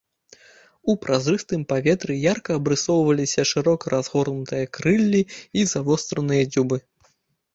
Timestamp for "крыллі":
4.77-5.21